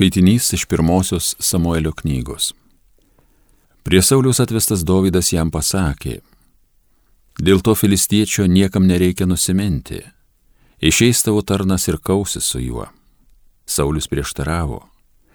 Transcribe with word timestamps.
Skaitinys 0.00 0.52
iš 0.52 0.64
pirmosios 0.64 1.34
Samuelio 1.38 1.92
knygos. 1.92 2.54
Prie 3.82 4.02
Saulius 4.02 4.40
atvestas 4.40 4.80
Dovydas 4.80 5.28
jam 5.32 5.50
pasakė, 5.52 6.14
dėl 7.36 7.60
to 7.60 7.74
filistiečio 7.76 8.46
niekam 8.48 8.86
nereikia 8.88 9.26
nusiminti, 9.28 9.98
išeis 10.80 11.20
tavo 11.20 11.42
tarnas 11.44 11.84
ir 11.92 11.98
kausis 12.00 12.48
su 12.48 12.62
juo. 12.64 12.86
Saulius 13.68 14.08
prieštaravo, 14.08 14.78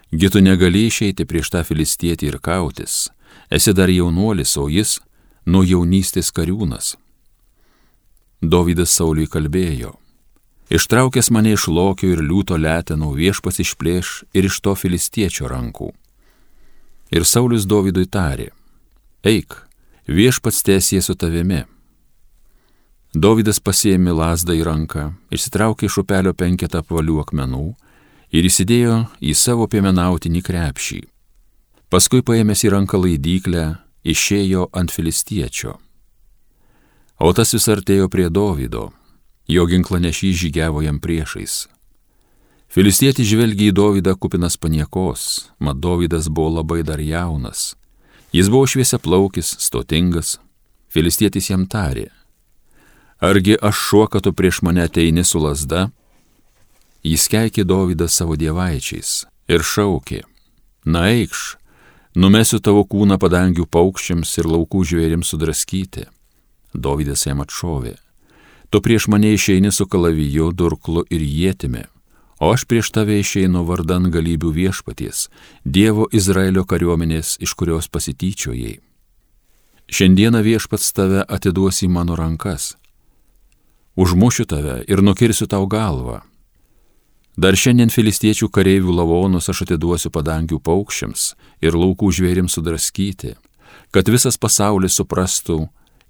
gi 0.09 0.31
tu 0.33 0.41
negali 0.41 0.87
išeiti 0.89 1.27
prieš 1.29 1.53
tą 1.53 1.61
filistietį 1.61 2.31
ir 2.31 2.39
kautis, 2.41 3.11
esi 3.51 3.73
dar 3.73 3.93
jaunuolis, 3.93 4.55
o 4.57 4.65
jis 4.65 4.97
nuo 5.45 5.61
jaunystės 5.61 6.33
kariūnas. 6.33 6.95
Dovydas 8.41 8.97
Sauliui 8.97 9.29
kalbėjo, 9.29 9.93
Ištraukęs 10.69 11.29
mane 11.29 11.53
iš 11.53 11.67
lokio 11.67 12.09
ir 12.15 12.23
liūto 12.25 12.57
letenų 12.57 13.11
viešpas 13.19 13.61
išplėš 13.61 14.23
ir 14.33 14.47
iš 14.49 14.57
to 14.65 14.73
filistiečio 14.73 15.45
rankų. 15.51 15.91
Ir 17.13 17.25
Saulis 17.29 17.67
Dovydui 17.69 18.07
tarė, 18.09 18.49
eik, 19.21 19.53
viešpats 20.09 20.63
tiesie 20.65 21.03
su 21.05 21.13
tavimi. 21.13 21.61
Dovydas 23.13 23.61
pasiėmė 23.61 24.17
lasdą 24.17 24.57
į 24.57 24.65
ranką, 24.65 25.05
išsitraukė 25.29 25.85
iš 25.85 25.99
upelio 26.01 26.33
penketą 26.33 26.81
apvalių 26.81 27.21
akmenų 27.21 27.67
ir 28.33 28.49
įsidėjo 28.49 28.97
į 29.21 29.37
savo 29.37 29.69
piemenautinį 29.69 30.41
krepšį. 30.49 31.01
Paskui 31.93 32.25
paėmęs 32.25 32.65
į 32.65 32.73
ranką 32.73 32.97
laidyklę, 33.05 33.67
išėjo 34.03 34.71
ant 34.73 34.91
filistiečio. 34.91 35.77
O 37.21 37.31
tas 37.37 37.53
vis 37.53 37.69
artėjo 37.69 38.09
prie 38.09 38.31
Dovydo 38.33 38.89
Jo 39.47 39.65
ginklanešys 39.69 40.35
žygiavo 40.41 40.81
jam 40.81 40.99
priešais. 40.99 41.67
Filistietis 42.69 43.27
žvelgia 43.29 43.69
į 43.69 43.75
Dovydą 43.77 44.15
kupinas 44.17 44.57
paniekos, 44.57 45.51
mat 45.61 45.77
Dovydas 45.79 46.27
buvo 46.27 46.57
labai 46.59 46.81
dar 46.83 46.99
jaunas. 46.99 47.75
Jis 48.33 48.49
buvo 48.49 48.65
šviesia 48.67 48.97
plaukis, 48.99 49.53
stotingas. 49.61 50.39
Filistietis 50.89 51.49
jam 51.51 51.67
tarė, 51.67 52.09
argi 53.19 53.55
aš 53.61 53.75
šuo, 53.75 54.05
kad 54.07 54.23
tu 54.23 54.33
prieš 54.33 54.61
mane 54.63 54.83
ateini 54.87 55.23
su 55.23 55.39
lasda? 55.43 55.89
Jis 57.03 57.27
keikė 57.29 57.65
Dovydą 57.67 58.07
savo 58.09 58.35
dievaičiais 58.39 59.25
ir 59.51 59.61
šaukė, 59.61 60.23
na 60.85 61.05
eikš, 61.11 61.57
numesiu 62.15 62.59
tavo 62.63 62.85
kūną 62.87 63.19
padangių 63.21 63.67
paukščiams 63.69 64.31
ir 64.39 64.49
laukų 64.49 64.83
žvėrims 64.91 65.31
sudraskyti. 65.33 66.07
Dovydas 66.73 67.27
jam 67.27 67.43
atšovė, 67.43 67.95
Tu 68.75 68.81
prieš 68.81 69.07
mane 69.07 69.33
išeini 69.33 69.71
su 69.71 69.85
kalaviju, 69.87 70.49
durklu 70.51 71.05
ir 71.09 71.21
jėtimi, 71.23 71.85
o 72.43 72.49
aš 72.51 72.65
prieš 72.67 72.89
tave 72.91 73.15
išeinu 73.21 73.61
vardan 73.63 74.09
galybių 74.11 74.49
viešpaties, 74.51 75.29
Dievo 75.63 76.09
Izraelio 76.11 76.65
kariuomenės, 76.67 77.37
iš 77.39 77.53
kurios 77.55 77.87
pasityčiojai. 77.87 78.73
Šiandieną 79.87 80.41
viešpats 80.43 80.91
tave 80.91 81.23
atiduos 81.23 81.79
į 81.87 81.89
mano 81.95 82.17
rankas. 82.19 82.73
Užmušiu 83.95 84.43
tave 84.43 84.75
ir 84.91 84.99
nukirsiu 84.99 85.47
tau 85.47 85.69
galvą. 85.71 86.19
Dar 87.39 87.55
šiandien 87.55 87.87
filistiečių 87.95 88.51
kareivių 88.51 88.97
lavonus 88.99 89.47
aš 89.55 89.63
atiduosiu 89.69 90.11
padangių 90.11 90.59
paukščiams 90.59 91.29
ir 91.63 91.79
laukų 91.79 92.11
žvėrims 92.11 92.59
sudraskyti, 92.59 93.37
kad 93.95 94.11
visas 94.11 94.35
pasaulis 94.35 94.99
suprastų, 94.99 95.61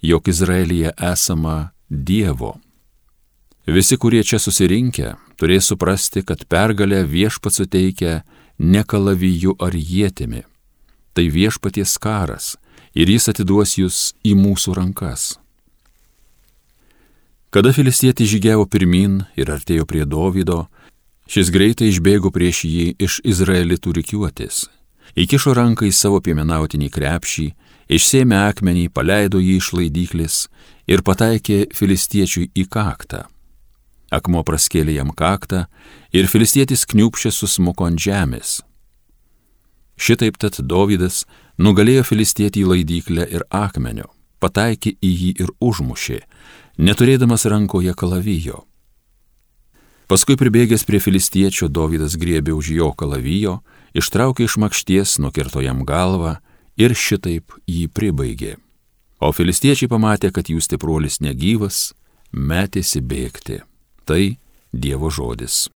jog 0.02 0.33
Izraelyje 0.33 0.97
esama 1.13 1.75
Dievo. 1.89 2.58
Visi, 3.67 3.97
kurie 3.97 4.23
čia 4.25 4.39
susirinkę, 4.41 5.14
turės 5.38 5.69
suprasti, 5.69 6.23
kad 6.25 6.45
pergalę 6.50 7.03
viešpat 7.05 7.53
suteikia 7.53 8.23
ne 8.58 8.81
kalaviju 8.81 9.53
ar 9.61 9.78
jėtimi. 9.78 10.41
Tai 11.13 11.25
viešpaties 11.30 11.97
karas 12.02 12.56
ir 12.97 13.09
jis 13.09 13.30
atiduos 13.30 13.78
jūs 13.78 14.00
į 14.25 14.33
mūsų 14.33 14.73
rankas. 14.80 15.35
Kada 17.53 17.72
filistietis 17.72 18.34
žygiavo 18.34 18.66
pirmin 18.66 19.22
ir 19.38 19.53
artėjo 19.53 19.85
prie 19.85 20.03
Dovydo, 20.09 20.66
šis 21.29 21.53
greitai 21.53 21.91
išbėgo 21.94 22.34
prieš 22.34 22.66
jį 22.66 22.88
iš 22.97 23.22
Izraelitų 23.23 23.94
rikiuotės, 24.02 24.66
įkišo 25.13 25.53
ranką 25.53 25.85
į 25.85 25.94
savo 25.94 26.17
piemenautinį 26.19 26.90
krepšį, 26.90 27.47
išsėmė 27.90 28.38
akmenį, 28.50 28.90
paleido 28.90 29.40
jį 29.41 29.57
iš 29.59 29.72
laidyklės 29.78 30.35
ir 30.88 31.03
pataikė 31.06 31.66
filistiečiui 31.75 32.50
į 32.56 32.68
kaktą. 32.72 33.25
Akmo 34.13 34.44
praskėlė 34.46 35.00
jam 35.00 35.12
kaktą 35.12 35.66
ir 36.13 36.29
filistietis 36.29 36.85
kniupšė 36.85 37.31
susmuko 37.34 37.88
ant 37.90 38.00
žemės. 38.00 38.62
Šitaip 39.97 40.38
tad 40.38 40.59
Dovydas 40.59 41.23
nugalėjo 41.57 42.03
filistietį 42.12 42.62
į 42.66 42.69
laidyklę 42.72 43.25
ir 43.31 43.46
akmenio, 43.50 44.09
pataikė 44.44 44.96
į 45.00 45.12
jį 45.22 45.31
ir 45.46 45.52
užmušė, 45.63 46.22
neturėdamas 46.78 47.47
rankoje 47.47 47.96
kalavijo. 47.96 48.66
Paskui 50.06 50.35
pribėgęs 50.38 50.84
prie 50.85 51.00
filistiečio, 51.02 51.67
Dovydas 51.72 52.13
griebė 52.22 52.53
už 52.53 52.69
jo 52.75 52.91
kalavijo, 52.94 53.62
ištraukė 53.97 54.46
iš 54.46 54.59
makšties, 54.62 55.17
nukirto 55.17 55.63
jam 55.66 55.81
galvą 55.88 56.38
ir 56.78 56.96
šitaip 56.96 57.56
jį 57.68 57.88
pribaigė. 57.91 58.56
O 59.24 59.31
filistiečiai 59.31 59.90
pamatė, 59.90 60.31
kad 60.36 60.50
jų 60.52 60.59
stipruolis 60.62 61.22
negyvas, 61.24 61.94
metėsi 62.31 63.02
bėgti. 63.02 63.62
Tai 64.06 64.36
Dievo 64.75 65.08
žodis. 65.08 65.69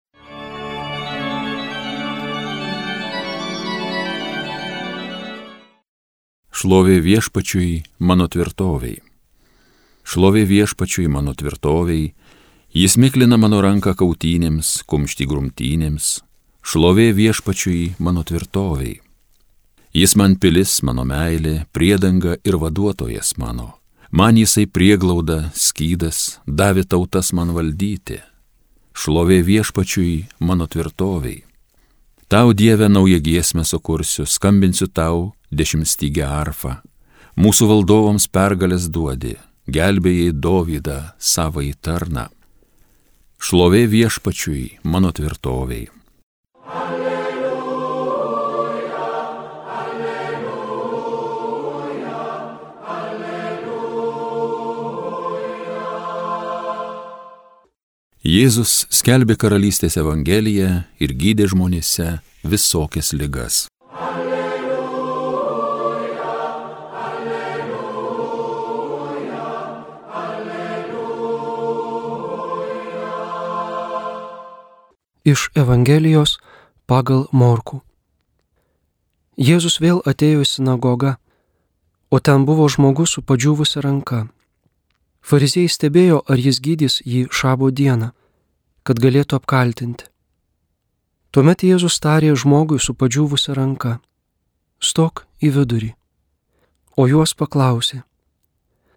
Šlovė 6.56 6.96
viešpačiui 7.04 7.82
mano 8.00 8.24
tvirtoviai. 8.32 9.02
Šlovė 10.06 10.46
viešpačiui 10.48 11.04
mano 11.12 11.34
tvirtoviai, 11.36 12.14
jis 12.72 12.96
miklina 12.96 13.36
mano 13.36 13.60
ranką 13.60 13.92
kautynėms, 14.00 14.86
kumšti 14.88 15.28
grumtynėms, 15.28 16.08
šlovė 16.64 17.10
viešpačiui 17.18 17.98
mano 18.00 18.24
tvirtoviai. 18.24 19.02
Jis 19.96 20.12
man 20.12 20.34
pilis, 20.36 20.82
mano 20.84 21.06
meilė, 21.08 21.62
priedanga 21.72 22.34
ir 22.44 22.58
vaduotojas 22.60 23.30
mano. 23.40 23.78
Man 24.12 24.36
jisai 24.36 24.66
prieglauda, 24.68 25.46
skydas, 25.56 26.36
davė 26.44 26.84
tautas 26.84 27.32
man 27.32 27.54
valdyti. 27.56 28.18
Šlovė 28.92 29.40
viešpačiui 29.46 30.26
mano 30.44 30.68
tvirtoviai. 30.68 31.40
Tau 32.28 32.52
Dieve 32.52 32.90
naują 32.92 33.22
giesmę 33.24 33.64
sukursiu, 33.64 34.26
skambinsiu 34.28 34.90
tau 34.92 35.32
dešimtstygę 35.50 36.28
arfą. 36.28 36.76
Mūsų 37.40 37.72
valdovams 37.72 38.28
pergalės 38.28 38.90
duodi, 38.92 39.38
gelbėjai 39.64 40.34
Dovydą 40.36 41.00
savo 41.16 41.64
į 41.64 41.72
tarną. 41.80 42.28
Šlovė 43.40 43.86
viešpačiui 43.88 44.82
mano 44.84 45.08
tvirtoviai. 45.16 45.88
Jėzus 58.36 58.84
skelbė 58.92 59.32
karalystės 59.40 59.94
evangeliją 59.96 60.84
ir 61.00 61.12
gydė 61.16 61.46
žmonėse 61.48 62.20
visokias 62.44 63.14
ligas. 63.16 63.54
Alleluja, 63.96 64.76
alleluja, 67.06 67.86
alleluja. 70.20 70.74
Iš 75.24 75.48
Evangelijos 75.56 76.36
pagal 76.84 77.24
Morku. 77.32 77.80
Jėzus 79.40 79.80
vėl 79.80 80.04
atėjo 80.04 80.44
į 80.44 80.50
sinagogą, 80.52 81.16
o 82.12 82.20
ten 82.20 82.44
buvo 82.44 82.68
žmogus 82.68 83.16
su 83.16 83.24
padžiūvusi 83.24 83.80
ranka 83.80 84.26
Fariziejai 85.26 85.72
stebėjo, 85.72 86.20
ar 86.30 86.38
jis 86.38 86.60
gydys 86.62 87.00
jį 87.02 87.26
šabo 87.34 87.72
dieną, 87.74 88.12
kad 88.86 89.00
galėtų 89.02 89.40
apkaltinti. 89.40 90.06
Tuomet 91.34 91.64
Jėzus 91.66 91.98
tarė 92.00 92.30
žmogui 92.38 92.78
su 92.80 92.94
padžiūvusia 92.94 93.56
ranka- 93.58 93.98
stok 94.88 95.26
į 95.42 95.50
vidurį. 95.56 95.90
O 96.96 97.06
juos 97.10 97.34
paklausė, 97.34 98.04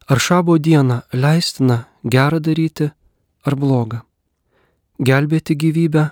ar 0.08 0.18
šabo 0.20 0.58
dieną 0.58 1.02
leistina 1.12 1.88
gerą 2.06 2.40
daryti 2.40 2.92
ar 3.46 3.56
blogą, 3.56 4.02
gelbėti 5.02 5.58
gyvybę 5.64 6.06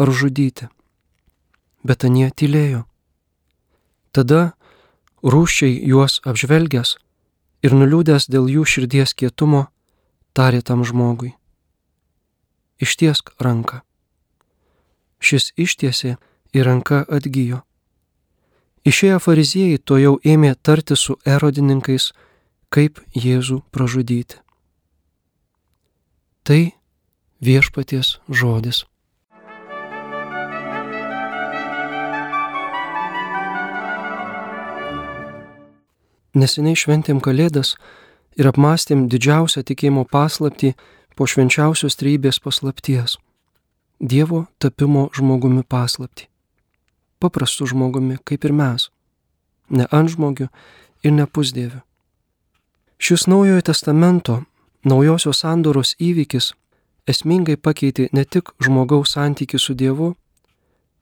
ar 0.00 0.08
žudyti. 0.08 0.68
Bet 1.84 2.04
anie 2.04 2.30
tylėjo. 2.30 2.84
Tada 4.12 4.54
rūščiai 5.22 5.86
juos 5.86 6.20
apžvelgęs, 6.24 6.96
ir 7.62 7.74
nuliūdęs 7.78 8.26
dėl 8.28 8.50
jų 8.50 8.66
širdies 8.66 9.14
kietumo, 9.14 9.68
tarė 10.34 10.62
tam 10.62 10.84
žmogui. 10.84 11.34
Ištiesk 12.82 13.30
ranką. 13.38 13.80
Šis 15.22 15.52
ištiesė 15.56 16.16
ir 16.52 16.66
ranka 16.66 17.04
atgyjo. 17.06 17.62
Išėję 18.82 19.18
fariziejai 19.22 19.78
to 19.78 19.98
jau 20.02 20.16
ėmė 20.26 20.56
tarti 20.58 20.96
su 20.98 21.14
erodininkais, 21.22 22.10
kaip 22.74 22.98
Jėzų 23.14 23.60
pražudyti. 23.70 24.40
Tai 26.42 26.72
viešpaties 27.38 28.16
žodis. 28.26 28.82
Neseniai 36.34 36.74
šventėm 36.80 37.20
Kalėdas 37.20 37.76
ir 38.40 38.48
apmastėm 38.48 39.04
didžiausią 39.12 39.62
tikėjimo 39.68 40.06
paslapti 40.08 40.72
po 41.16 41.26
švenčiausios 41.26 41.96
trybės 42.00 42.40
paslapties- 42.42 43.18
Dievo 44.12 44.46
tapimo 44.58 45.10
žmogumi 45.14 45.62
paslapti. 45.62 46.28
Paprastu 47.18 47.66
žmogumi, 47.66 48.18
kaip 48.24 48.44
ir 48.44 48.52
mes. 48.52 48.90
Ne 49.70 49.86
ant 49.90 50.10
žmogių 50.10 50.48
ir 51.04 51.12
ne 51.12 51.26
pusdievių. 51.26 51.80
Šis 52.98 53.26
naujojo 53.26 53.62
testamento, 53.62 54.42
naujosios 54.84 55.38
sandoros 55.42 55.94
įvykis 55.98 56.52
esmingai 57.06 57.56
pakeitė 57.56 58.08
ne 58.12 58.24
tik 58.24 58.52
žmogaus 58.62 59.14
santykių 59.14 59.58
su 59.58 59.74
Dievu, 59.74 60.14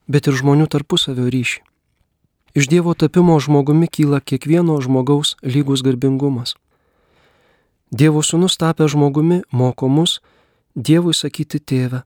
bet 0.09 0.27
ir 0.27 0.35
žmonių 0.41 0.67
tarpusavio 0.67 1.29
ryšį. 1.29 1.61
Iš 2.55 2.67
Dievo 2.67 2.95
tapimo 2.99 3.37
žmogumi 3.39 3.87
kyla 3.87 4.21
kiekvieno 4.21 4.81
žmogaus 4.83 5.37
lygus 5.43 5.85
garbingumas. 5.87 6.57
Dievo 7.91 8.23
sūnus 8.23 8.55
tapę 8.57 8.87
žmogumi 8.89 9.43
moko 9.51 9.89
mus 9.89 10.21
Dievui 10.77 11.15
sakyti 11.15 11.59
tėvę, 11.59 12.05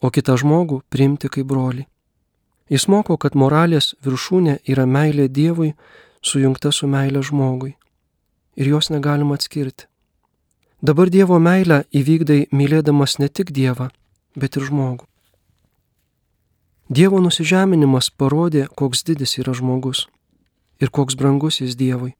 o 0.00 0.08
kitą 0.08 0.38
žmogų 0.40 0.80
priimti 0.88 1.28
kaip 1.28 1.44
brolį. 1.50 1.84
Jis 2.72 2.88
moko, 2.88 3.18
kad 3.20 3.36
moralės 3.36 3.92
viršūnė 4.02 4.56
yra 4.64 4.86
meilė 4.88 5.28
Dievui 5.28 5.74
sujungta 6.24 6.72
su 6.72 6.88
meilė 6.88 7.20
žmogui. 7.22 7.74
Ir 8.56 8.72
jos 8.72 8.88
negalima 8.90 9.36
atskirti. 9.36 9.84
Dabar 10.80 11.12
Dievo 11.12 11.36
meilę 11.38 11.84
įvykdai 11.92 12.48
mylėdamas 12.56 13.18
ne 13.20 13.28
tik 13.28 13.52
Dievą, 13.52 13.90
bet 14.34 14.56
ir 14.56 14.64
žmogų. 14.64 15.04
Dievo 16.88 17.20
nusižeminimas 17.20 18.08
parodė, 18.10 18.64
koks 18.72 19.04
didis 19.04 19.36
yra 19.42 19.52
žmogus 19.52 20.06
ir 20.80 20.88
koks 20.88 21.16
brangus 21.20 21.60
jis 21.60 21.76
Dievui. 21.76 22.14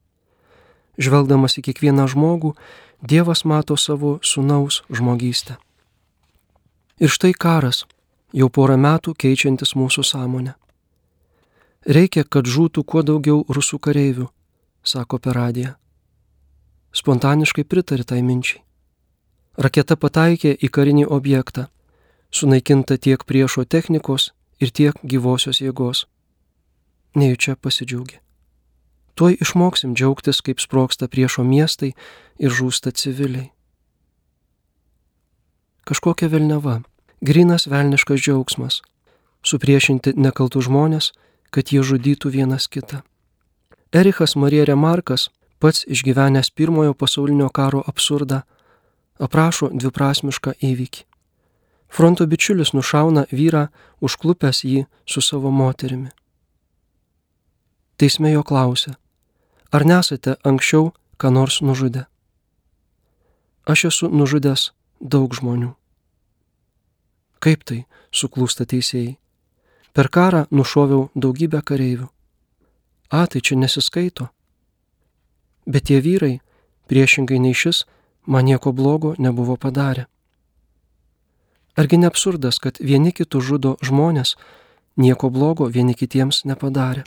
Žvelgdamas 0.96 1.58
į 1.60 1.66
kiekvieną 1.69 2.06
žmogų, 2.08 2.54
Dievas 3.02 3.44
mato 3.44 3.76
savo 3.76 4.19
sunaus 4.22 4.81
žmogystę. 4.88 5.58
Ir 6.96 7.12
štai 7.12 7.34
karas, 7.37 7.84
jau 8.32 8.48
porą 8.48 8.78
metų 8.81 9.12
keičiantis 9.12 9.75
mūsų 9.76 10.02
sąmonę. 10.02 10.54
Reikia, 11.84 12.25
kad 12.25 12.48
žūtų 12.48 12.82
kuo 12.88 13.02
daugiau 13.04 13.44
rusų 13.52 13.78
kareivių, 13.78 14.31
sako 14.82 15.20
per 15.20 15.37
radiją. 15.37 15.75
Spontaniškai 16.96 17.66
pritari 17.69 18.08
tai 18.08 18.22
minčiai. 18.25 18.64
Raketa 19.60 19.96
pataikė 20.00 20.56
į 20.56 20.72
karinį 20.72 21.04
objektą, 21.12 21.69
sunaikinta 22.32 22.96
tiek 22.96 23.22
priešo 23.28 23.69
technikos, 23.69 24.32
ir 24.60 24.72
tiek 24.72 24.96
gyvosios 25.04 25.60
jėgos. 25.60 26.06
Nejučia 27.16 27.56
pasidžiaugia. 27.56 28.25
Tuoj 29.16 29.38
išmoksim 29.40 29.94
džiaugtis, 29.96 30.42
kaip 30.44 30.60
sproksta 30.60 31.08
priešo 31.08 31.40
miestai 31.44 31.94
ir 32.36 32.52
žūsta 32.52 32.92
civiliai. 32.92 33.48
Kažkokia 35.88 36.28
velneva, 36.28 36.82
grinas 37.24 37.64
velniškas 37.66 38.20
džiaugsmas- 38.20 38.82
supriešinti 39.48 40.12
nekaltų 40.20 40.60
žmonės, 40.68 41.12
kad 41.50 41.72
jie 41.72 41.80
žudytų 41.80 42.30
vienas 42.30 42.68
kitą. 42.68 43.00
Erichas 43.92 44.36
Marija 44.36 44.64
Remarkas, 44.64 45.30
pats 45.58 45.84
išgyvenęs 45.88 46.50
pirmojo 46.50 46.92
pasaulinio 46.94 47.48
karo 47.48 47.82
absurdą, 47.86 48.42
aprašo 49.18 49.70
dviprasmišką 49.72 50.52
įvykį. 50.60 51.02
Fronto 51.88 52.26
bičiulis 52.26 52.74
nušauna 52.74 53.26
vyrą, 53.32 53.68
užklupęs 54.02 54.64
jį 54.64 54.86
su 55.06 55.20
savo 55.20 55.50
moterimi. 55.50 56.10
Teisme 57.96 58.30
jo 58.32 58.42
klausia, 58.42 58.94
ar 59.70 59.86
nesate 59.86 60.36
anksčiau 60.44 60.92
ką 61.18 61.30
nors 61.30 61.60
nužudę? 61.60 62.06
Aš 63.66 63.84
esu 63.90 64.08
nužudęs 64.08 64.70
daug 65.00 65.34
žmonių. 65.34 65.74
Kaip 67.42 67.64
tai, 67.66 67.84
suklūsta 68.14 68.66
teisėjai. 68.66 69.16
Per 69.92 70.08
karą 70.12 70.46
nušoviau 70.50 71.08
daugybę 71.14 71.62
kareivių. 71.62 72.08
A, 73.10 73.26
tai 73.26 73.40
čia 73.40 73.56
nesiskaito. 73.56 74.28
Bet 75.66 75.88
tie 75.88 76.00
vyrai, 76.00 76.40
priešingai 76.86 77.38
nei 77.42 77.54
šis, 77.54 77.84
man 78.26 78.46
nieko 78.46 78.72
blogo 78.72 79.14
nebuvo 79.18 79.56
padarę. 79.56 80.06
Argi 81.76 81.98
ne 81.98 82.06
absurdas, 82.08 82.58
kad 82.58 82.78
vieni 82.80 83.12
kitų 83.12 83.40
žudo 83.42 83.76
žmonės, 83.84 84.36
nieko 84.96 85.30
blogo 85.30 85.68
vieni 85.68 85.94
kitiems 85.94 86.44
nepadarė. 86.48 87.04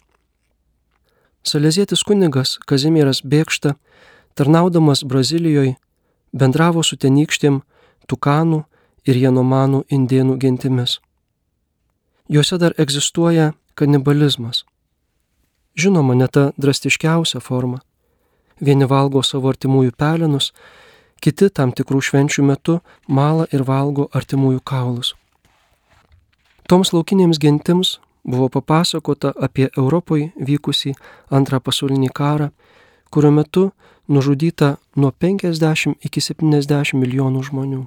Salezietis 1.44 2.04
kunigas 2.04 2.58
Kazimieras 2.68 3.22
Bėkšta, 3.24 3.76
tarnaudamas 4.36 5.06
Brazilijoje, 5.08 5.78
bendravo 6.36 6.84
su 6.84 6.98
tenykštėm 7.00 7.62
tukanų 8.12 8.64
ir 9.08 9.20
jenomanų 9.24 9.86
indienų 9.88 10.36
gentimis. 10.42 11.00
Juose 12.28 12.60
dar 12.60 12.76
egzistuoja 12.78 13.54
kanibalizmas. 13.80 14.66
Žinoma, 15.80 16.14
ne 16.20 16.28
ta 16.28 16.52
drastiškiausia 16.60 17.40
forma. 17.40 17.80
Vieni 18.60 18.86
valgo 18.86 19.24
savo 19.24 19.50
artimųjų 19.50 19.96
pelenus, 19.96 20.52
kiti 21.24 21.48
tam 21.50 21.72
tikrų 21.72 22.02
švenčių 22.04 22.44
metu 22.44 22.82
mala 23.08 23.48
ir 23.56 23.64
valgo 23.64 24.10
artimųjų 24.12 24.60
kaulus. 24.60 25.16
Toms 26.68 26.92
laukinėms 26.92 27.40
gentims 27.40 27.96
buvo 28.24 28.50
papasakota 28.50 29.34
apie 29.36 29.70
Europoje 29.78 30.32
vykusį 30.36 30.94
antrą 31.32 31.60
pasaulinį 31.60 32.10
karą, 32.14 32.50
kurio 33.10 33.32
metu 33.32 33.72
nužudyta 34.08 34.78
nuo 34.96 35.12
50 35.12 35.96
iki 36.06 36.22
70 36.22 36.94
milijonų 36.98 37.44
žmonių. 37.50 37.84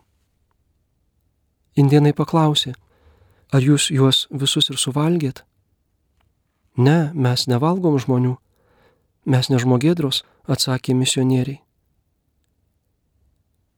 Indienai 1.76 2.12
paklausė, 2.12 2.74
ar 3.52 3.62
jūs 3.64 3.90
juos 3.90 4.26
visus 4.30 4.70
ir 4.70 4.76
suvalgėt? 4.76 5.44
Ne, 6.76 7.12
mes 7.14 7.46
nevalgom 7.48 7.98
žmonių, 8.00 8.36
mes 9.26 9.48
nežmogėdros, 9.52 10.22
atsakė 10.48 10.94
misionieriai. 10.94 11.60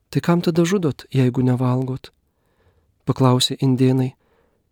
Tai 0.09 0.21
kam 0.21 0.41
tada 0.41 0.63
žudot, 0.63 1.03
jeigu 1.11 1.43
nevalgot? 1.43 2.11
Paklausė 3.05 3.57
indienai, 3.59 4.13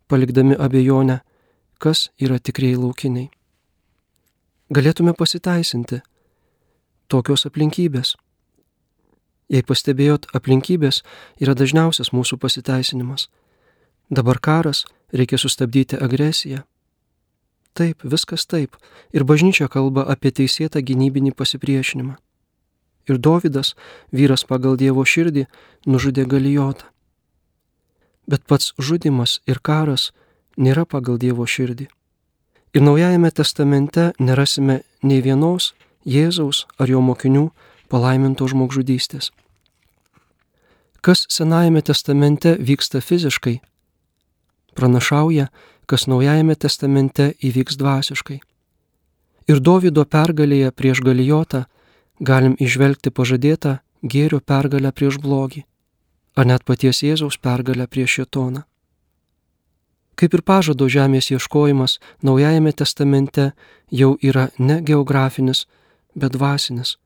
palikdami 0.08 0.56
abejonę, 0.56 1.20
kas 1.78 2.08
yra 2.20 2.38
tikrieji 2.38 2.80
laukiniai. 2.80 3.30
Galėtume 4.74 5.14
pasiteisinti. 5.14 6.00
Tokios 7.08 7.46
aplinkybės. 7.46 8.14
Jei 9.52 9.62
pastebėjot, 9.62 10.30
aplinkybės 10.34 11.02
yra 11.40 11.54
dažniausias 11.54 12.14
mūsų 12.16 12.40
pasiteisinimas. 12.40 13.28
Dabar 14.10 14.40
karas, 14.40 14.84
reikia 15.12 15.38
sustabdyti 15.38 16.00
agresiją. 16.00 16.64
Taip, 17.74 18.04
viskas 18.04 18.46
taip. 18.46 18.76
Ir 19.12 19.24
bažnyčia 19.28 19.68
kalba 19.68 20.06
apie 20.08 20.32
teisėtą 20.32 20.80
gynybinį 20.80 21.34
pasipriešinimą 21.36 22.16
ir 23.08 23.18
Dovydas, 23.18 23.74
vyras 24.12 24.44
pagal 24.48 24.76
Dievo 24.80 25.04
širdį, 25.04 25.46
nužudė 25.86 26.26
Galijotą. 26.28 26.88
Bet 28.28 28.46
pats 28.48 28.72
žudimas 28.80 29.40
ir 29.46 29.60
karas 29.60 30.12
nėra 30.56 30.84
pagal 30.86 31.18
Dievo 31.18 31.46
širdį. 31.46 31.88
Ir 32.74 32.82
Naujajame 32.82 33.30
testamente 33.30 34.12
nerasime 34.18 34.82
nei 35.02 35.20
vienos 35.22 35.74
Jėzaus 36.04 36.66
ar 36.78 36.90
jo 36.90 37.00
mokinių 37.00 37.50
palaiminto 37.88 38.48
žmogžudystės. 38.50 39.30
Kas 41.04 41.26
Senajame 41.28 41.82
testamente 41.84 42.56
vyksta 42.58 43.00
fiziškai, 43.04 43.60
pranašauja, 44.74 45.50
kas 45.86 46.06
Naujajame 46.08 46.56
testamente 46.56 47.34
įvyks 47.38 47.78
dvasiškai. 47.78 48.40
Ir 49.46 49.60
Dovido 49.60 50.04
pergalėje 50.08 50.72
prieš 50.72 51.04
Galijotą 51.04 51.64
galim 52.20 52.56
išvelgti 52.58 53.12
pažadėtą 53.12 53.78
gėrio 54.02 54.40
pergalę 54.40 54.92
prieš 54.92 55.20
blogį, 55.20 55.64
ar 56.36 56.48
net 56.48 56.64
paties 56.64 57.02
Jėzaus 57.04 57.36
pergalę 57.38 57.86
prieš 57.86 58.20
šetoną. 58.20 58.64
Kaip 60.14 60.34
ir 60.34 60.42
pažado 60.42 60.86
žemės 60.88 61.30
ieškojimas 61.34 61.98
Naujajame 62.22 62.72
testamente 62.72 63.52
jau 63.90 64.14
yra 64.22 64.48
ne 64.58 64.80
geografinis, 64.82 65.66
bet 66.14 66.36
dvasinis 66.36 66.96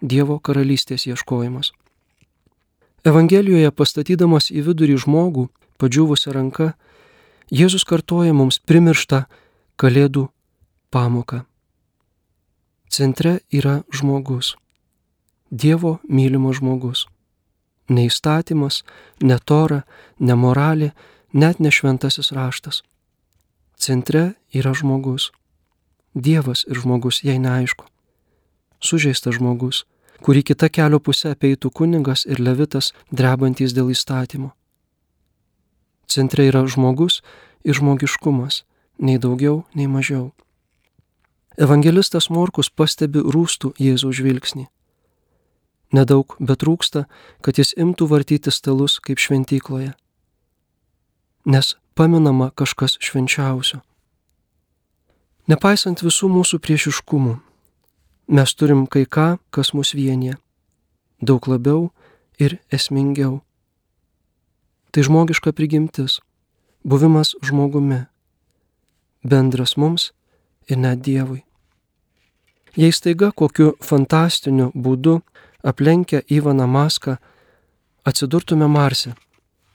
Dievo 0.00 0.38
karalystės 0.40 1.04
ieškojimas. 1.06 1.72
Evangelijoje 3.04 3.68
pastatydamas 3.70 4.48
į 4.48 4.62
vidurį 4.64 4.96
žmogų, 5.04 5.48
padžiūvusią 5.80 6.32
ranką, 6.32 6.72
Jėzus 7.50 7.84
kartoja 7.84 8.32
mums 8.32 8.60
primirštą 8.62 9.24
Kalėdų 9.80 10.28
pamoką. 10.94 11.42
Centre 12.88 13.40
yra 13.50 13.80
žmogus. 13.92 14.54
Dievo 15.50 15.98
mylimas 16.08 16.60
žmogus. 16.60 17.06
Ne 17.90 18.06
įstatymas, 18.06 18.84
ne 19.20 19.38
tora, 19.42 19.82
ne 20.18 20.36
moralė, 20.38 20.92
net 21.32 21.60
ne 21.60 21.70
šventasis 21.70 22.32
raštas. 22.32 22.82
Centre 23.76 24.34
yra 24.52 24.74
žmogus. 24.74 25.30
Dievas 26.14 26.64
ir 26.68 26.80
žmogus, 26.82 27.22
jei 27.24 27.38
neaišku. 27.38 27.86
Sužeistas 28.80 29.36
žmogus, 29.38 29.84
kurį 30.24 30.42
kita 30.50 30.68
kelio 30.68 30.98
pusė 31.00 31.34
apeitų 31.34 31.70
kuningas 31.70 32.26
ir 32.26 32.40
levitas, 32.40 32.92
drebantys 33.12 33.72
dėl 33.76 33.92
įstatymo. 33.94 34.50
Centre 36.10 36.48
yra 36.50 36.64
žmogus 36.66 37.20
ir 37.64 37.78
žmogiškumas, 37.78 38.64
nei 38.98 39.18
daugiau, 39.22 39.64
nei 39.74 39.86
mažiau. 39.86 40.32
Evangelistas 41.60 42.30
Morkus 42.30 42.70
pastebi 42.70 43.22
rūstų 43.22 43.74
Jėzaus 43.78 44.16
žvilgsnį. 44.18 44.66
Nedaug, 45.92 46.36
bet 46.38 46.62
trūksta, 46.62 47.04
kad 47.42 47.58
jis 47.58 47.74
imtų 47.78 48.06
vartyti 48.10 48.52
stalus 48.54 48.98
kaip 49.02 49.18
šventykloje. 49.18 49.92
Nes 51.44 51.76
paminama 51.94 52.50
kažkas 52.54 52.98
švenčiausio. 53.00 53.80
Nepaisant 55.48 56.02
visų 56.04 56.28
mūsų 56.30 56.60
priešiškumų, 56.62 57.34
mes 58.30 58.54
turim 58.54 58.86
kai 58.86 59.06
ką, 59.08 59.38
kas 59.50 59.72
mus 59.74 59.94
vienyje. 59.96 60.36
Daug 61.20 61.48
labiau 61.48 61.90
ir 62.38 62.60
esmingiau. 62.72 63.40
Tai 64.92 65.02
žmogiška 65.06 65.52
prigimtis, 65.56 66.20
buvimas 66.84 67.34
žmogumi, 67.42 68.04
bendras 69.24 69.76
mums 69.76 70.12
ir 70.68 70.78
net 70.78 71.02
Dievui. 71.04 71.42
Jei 72.76 72.92
staiga 72.94 73.32
kokiu 73.34 73.74
fantastiniu 73.82 74.70
būdu 74.74 75.20
aplenkę 75.66 76.22
Ivaną 76.30 76.66
Maską 76.66 77.16
atsidurtume 78.04 78.68
Marse, 78.68 79.14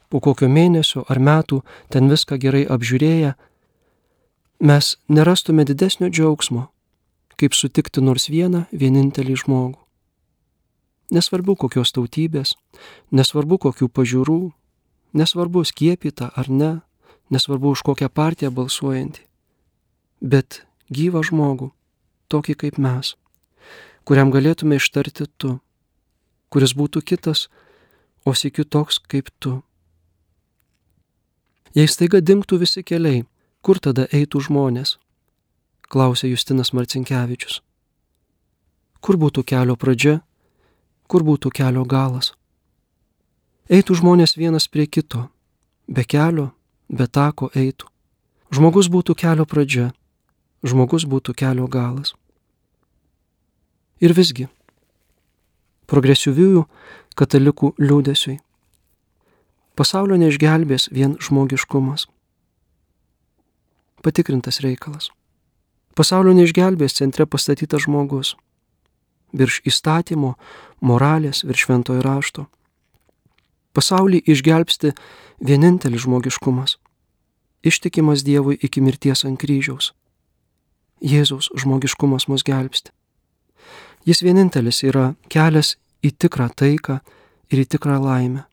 po 0.09 0.21
kokio 0.21 0.49
mėnesio 0.51 1.05
ar 1.09 1.19
metų 1.19 1.61
ten 1.93 2.09
viską 2.11 2.37
gerai 2.41 2.65
apžiūrėję, 2.69 3.33
mes 4.59 4.95
nerastume 5.09 5.65
didesnio 5.65 6.09
džiaugsmo, 6.09 6.67
kaip 7.39 7.53
sutikti 7.53 8.01
nors 8.01 8.29
vieną 8.29 8.65
vienintelį 8.71 9.35
žmogų. 9.43 9.79
Nesvarbu 11.13 11.55
kokios 11.55 11.91
tautybės, 11.93 12.55
nesvarbu 13.13 13.59
kokių 13.67 13.89
pažiūrų, 13.93 14.39
nesvarbu 15.13 15.61
skiepyta 15.65 16.31
ar 16.33 16.49
ne, 16.49 16.71
nesvarbu 17.29 17.75
už 17.75 17.83
kokią 17.85 18.09
partiją 18.09 18.49
balsuojantį, 18.51 19.21
bet 20.21 20.63
gyvą 20.89 21.21
žmogų, 21.29 21.69
tokį 22.33 22.55
kaip 22.63 22.81
mes, 22.81 23.13
kuriam 24.05 24.33
galėtume 24.33 24.79
ištarti 24.81 25.29
tu, 25.37 25.59
kuris 26.49 26.73
būtų 26.73 27.03
kitas, 27.05 27.47
o 28.25 28.33
sėkiu 28.33 28.65
toks 28.65 28.97
kaip 28.99 29.29
tu. 29.39 29.61
Jei 31.75 31.89
staiga 31.91 32.21
dinktų 32.23 32.61
visi 32.61 32.85
keliai, 32.87 33.25
kur 33.59 33.81
tada 33.83 34.05
eitų 34.15 34.39
žmonės? 34.45 34.93
Klausė 35.91 36.29
Justinas 36.29 36.71
Marcinkievičius. 36.71 37.57
Kur 39.03 39.19
būtų 39.19 39.43
kelio 39.43 39.75
pradžia, 39.75 40.21
kur 41.11 41.25
būtų 41.27 41.51
kelio 41.51 41.83
galas? 41.83 42.31
Eitų 43.67 43.99
žmonės 43.99 44.37
vienas 44.39 44.69
prie 44.71 44.87
kito, 44.87 45.25
be 45.91 46.07
kelio, 46.07 46.53
be 46.87 47.09
tako 47.11 47.51
eitų. 47.51 47.91
Žmogus 48.55 48.87
būtų 48.87 49.17
kelio 49.19 49.43
pradžia, 49.43 49.89
žmogus 50.63 51.03
būtų 51.03 51.35
kelio 51.35 51.67
galas. 51.67 52.15
Ir 53.99 54.15
visgi, 54.15 54.47
progresyviųjų 55.91 56.63
katalikų 57.19 57.75
liūdėsiui, 57.83 58.39
pasaulio 59.75 60.17
neišgelbės 60.19 60.89
vien 60.95 61.17
žmogiškumas. 61.19 62.07
Patikrintas 64.03 64.61
reikalas. 64.63 65.09
Pasaulio 65.95 66.33
neišgelbės 66.37 66.97
centre 66.99 67.25
pastatytas 67.25 67.85
žmogus. 67.87 68.35
Virš 69.35 69.61
įstatymo, 69.67 70.35
moralės, 70.81 71.43
virš 71.43 71.65
šventojo 71.67 72.05
rašto. 72.05 72.47
Pasaulį 73.75 74.21
išgelbsti 74.31 74.93
vienintelis 75.43 76.05
žmogiškumas. 76.05 76.77
Ištikimas 77.65 78.23
Dievui 78.23 78.55
iki 78.61 78.81
mirties 78.81 79.25
ant 79.27 79.39
kryžiaus 79.41 79.91
Jėzaus 81.03 81.49
žmogiškumas 81.59 82.29
mus 82.31 82.43
gelbsti. 82.47 82.91
Jis 84.07 84.21
vienintelis 84.23 84.83
yra 84.85 85.13
kelias 85.29 85.75
į 86.05 86.13
tikrą 86.15 86.47
taiką 86.55 86.99
ir 87.51 87.61
į 87.61 87.65
tikrą 87.75 87.99
laimę. 87.99 88.45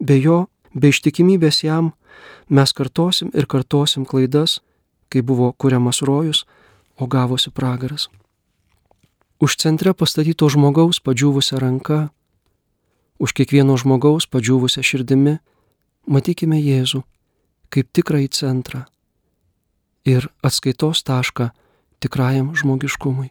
Be 0.00 0.16
jo, 0.18 0.46
be 0.74 0.90
ištikimybės 0.90 1.62
jam, 1.64 1.92
mes 2.48 2.72
kartosim 2.72 3.30
ir 3.36 3.46
kartosim 3.46 4.06
klaidas, 4.08 4.60
kai 5.12 5.22
buvo 5.22 5.52
kuriamas 5.52 6.02
rojus, 6.02 6.46
o 7.00 7.06
gavosi 7.06 7.50
pragaras. 7.50 8.08
Už 9.40 9.56
centre 9.56 9.94
pastatyto 9.96 10.48
žmogaus 10.52 11.00
padžiūvusią 11.00 11.60
ranką, 11.60 12.08
už 13.20 13.32
kiekvieno 13.36 13.76
žmogaus 13.80 14.28
padžiūvusią 14.28 14.84
širdimi, 14.84 15.38
matykime 16.08 16.60
Jėzų 16.60 17.04
kaip 17.70 17.90
tikrąjį 17.94 18.30
centrą 18.34 18.84
ir 20.08 20.26
atskaitos 20.42 21.04
tašką 21.06 21.50
tikrajam 22.02 22.54
žmogiškumui. 22.56 23.30